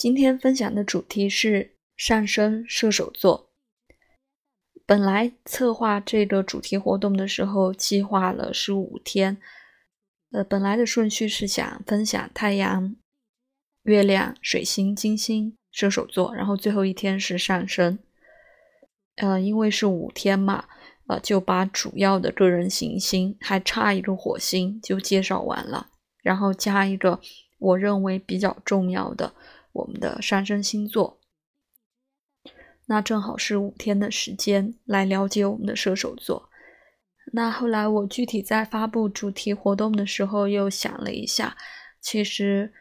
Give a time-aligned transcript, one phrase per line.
[0.00, 3.50] 今天分享的主题是上升射手座。
[4.86, 9.36] 本来策划这个主题活动的时候，计划了十五天。
[10.32, 12.96] 呃，本来的顺序是想分享太阳、
[13.82, 17.98] 月亮、水星、金星、射手座，然后最后一天是上升。
[19.16, 20.64] 呃，因为是五天嘛，
[21.08, 25.90] 呃，就把主要的个人行星还差一个火星就介绍完了，
[26.22, 27.20] 然后加一个
[27.58, 29.34] 我认为比较重要的。
[29.72, 31.20] 我们的上升星座，
[32.86, 36.50] 那正好是五天的时间来了解我们的射手座。
[37.32, 41.56] 那后来我具体在发布主题活动的时候，又想了一下，
[42.00, 42.72] 其实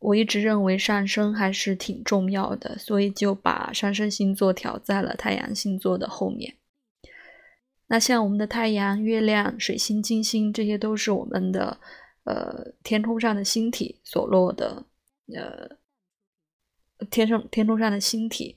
[0.00, 6.56] 我一直认为上升还是挺重要的，所以就把上升星座调在了太阳星座的后面。
[7.86, 11.78] 那像我们的太阳、月亮、水星、金星，这些都是我们的
[12.24, 14.84] 呃天空上的星体所落的
[15.32, 15.78] 呃。
[17.10, 18.56] 天上天空上的星体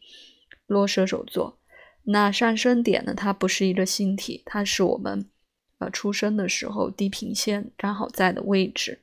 [0.66, 1.60] 落射手座，
[2.04, 3.14] 那上升点呢？
[3.14, 5.30] 它不是一个星体，它是我们
[5.78, 9.02] 呃出生的时候地平线刚好在的位置，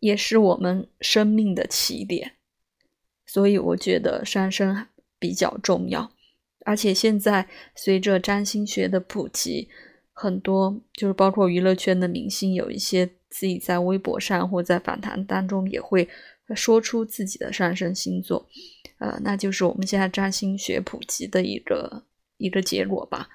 [0.00, 2.32] 也是我们生命的起点。
[3.26, 4.86] 所以我觉得上升
[5.18, 6.10] 比较重要，
[6.64, 9.68] 而且现在随着占星学的普及，
[10.12, 16.08] 很多就是包括娱乐圈的明星，有一些自己在微博上或在访谈当中也会。
[16.54, 18.48] 说出自己的上升星座，
[18.98, 22.04] 呃，那就是我们现在占星学普及的一个
[22.36, 23.28] 一个结果吧。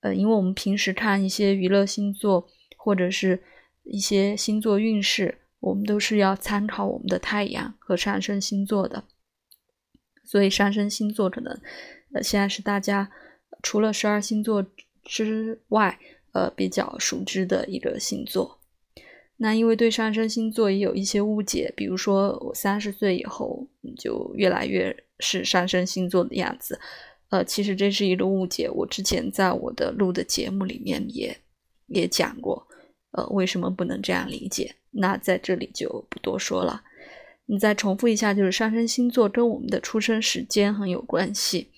[0.00, 3.42] 呃，因为我们平时看一些娱乐星座或者是
[3.84, 9.04] 一些星座运势，我们都是要参考我们的太阳和上升星座的。
[10.24, 11.60] 所以上升星座可能，
[12.12, 13.10] 呃，现在是大家
[13.62, 14.64] 除了十二星座
[15.04, 15.98] 之外，
[16.32, 18.57] 呃，比较熟知的一个星座。
[19.40, 26.78] 那因为对上升星座也有一些误解，比如说我三十岁以后就越来越是上升星座的样子，
[27.30, 28.68] 呃，其实这是一个误解。
[28.68, 31.36] 我之前在我的录的节目里面也
[31.86, 32.66] 也讲过，
[33.12, 34.74] 呃，为什么不能这样理解？
[34.90, 36.82] 那在这里就不多说了。
[37.46, 41.68] 你再重复一下，就是上升星座跟我们的出生时间很有关系，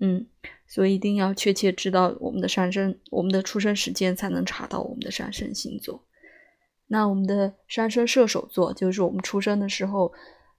[0.00, 0.26] 嗯，
[0.66, 6.04] 所以一定要确切知道我们的上升、我们的出生时间，才能查到我们的上升星座。
[6.90, 10.12] 那我们的上升射手座就是我们出生的时候，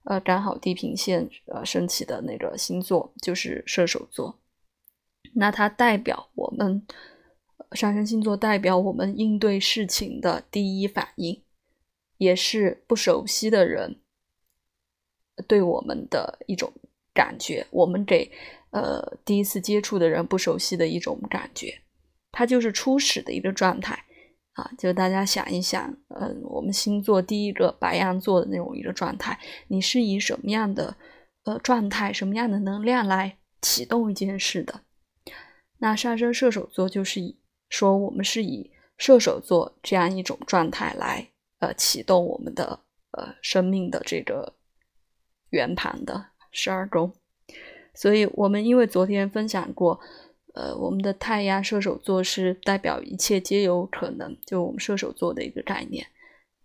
[0.04, 4.38] 呃，刚好地平线呃升起的那个星座就是射手座。
[5.34, 6.86] 那它代表我们
[7.72, 11.42] 上升星座，代表我们应对事情的第一反应，
[12.18, 14.00] 也是不熟悉的人
[15.48, 16.72] 对我们的一种
[17.12, 17.66] 感觉。
[17.70, 18.30] 我们给
[18.70, 21.80] 呃第一次接触的人不熟悉的一种感觉，
[22.30, 24.04] 它就是初始的一个状态。
[24.54, 29.38] 啊，就大家想一想，嗯，我们星座第一个白羊座的那种一个状态，
[29.68, 30.96] 你是以什么样的
[31.44, 34.80] 呃状态、什么样的能量来启动一件事的？
[35.78, 37.38] 那上升射手座就是以
[37.68, 41.30] 说我们是以射手座这样一种状态来
[41.60, 42.80] 呃启动我们的
[43.12, 44.54] 呃生命的这个
[45.50, 47.14] 圆盘的十二宫，
[47.94, 50.00] 所以我们因为昨天分享过。
[50.54, 56.06] 呃，我们的太阳射手座是代表一切皆有可能，就我们射手座的一个概念。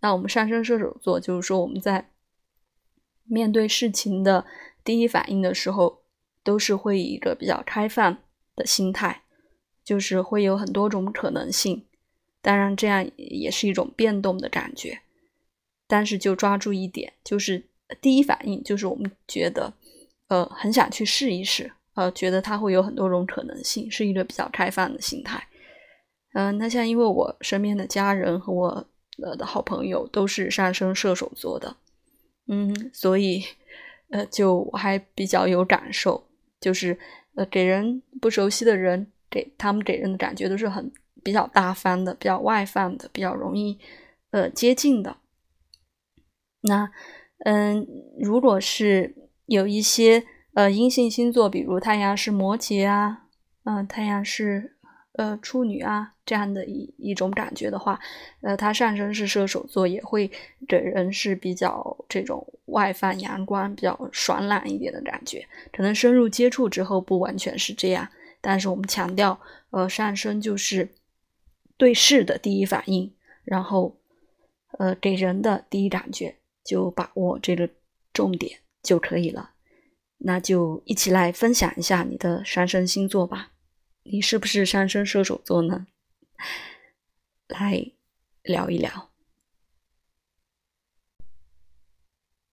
[0.00, 2.10] 那我们上升射手座，就是说我们在
[3.24, 4.44] 面对事情的
[4.84, 6.02] 第一反应的时候，
[6.42, 8.18] 都是会以一个比较开放
[8.54, 9.22] 的心态，
[9.84, 11.86] 就是会有很多种可能性。
[12.42, 15.00] 当然，这样也是一种变动的感觉。
[15.88, 17.68] 但是就抓住一点，就是
[18.00, 19.72] 第一反应就是我们觉得，
[20.28, 21.72] 呃，很想去试一试。
[21.96, 25.42] 呃，觉得它会有很多种可能性，是一个比较开放的心态。
[26.34, 28.86] 嗯，那像因为我身边的家人和我
[29.22, 31.74] 呃的好朋友都是上升射手座的，
[32.48, 33.42] 嗯，所以
[34.10, 36.22] 呃就我还比较有感受，
[36.60, 36.98] 就是
[37.34, 40.92] 呃给人不熟悉的人，给他们给人的感觉都是很
[41.24, 43.78] 比较大方的，比较外放的，比较容易
[44.32, 45.16] 呃接近的。
[46.60, 46.92] 那
[47.46, 47.86] 嗯，
[48.20, 49.14] 如果是
[49.46, 50.22] 有一些。
[50.56, 53.26] 呃，阴性星座，比如太阳是摩羯啊，
[53.64, 54.78] 嗯，太阳是
[55.12, 58.00] 呃处女啊，这样的一一种感觉的话，
[58.40, 60.30] 呃，它上升是射手座，也会
[60.66, 65.46] 给人是比较这种外放、阳光、比较爽朗一点的感觉。
[65.74, 68.08] 可能深入接触之后，不完全是这样，
[68.40, 69.38] 但是我们强调，
[69.72, 70.88] 呃，上升就是
[71.76, 73.12] 对事的第一反应，
[73.44, 73.94] 然后
[74.78, 77.68] 呃给人的第一感觉，就把握这个
[78.14, 79.50] 重点就可以了。
[80.18, 83.52] 那就一起来分享一下你的上升星座吧，
[84.04, 85.86] 你是不是上升射手座呢？
[87.48, 87.92] 来
[88.42, 89.10] 聊一聊。